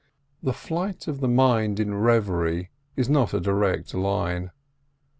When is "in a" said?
3.35-3.43